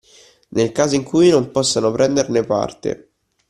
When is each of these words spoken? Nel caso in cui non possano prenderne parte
Nel 0.55 0.71
caso 0.71 0.95
in 0.95 1.03
cui 1.03 1.29
non 1.29 1.51
possano 1.51 1.91
prenderne 1.91 2.43
parte 2.43 3.11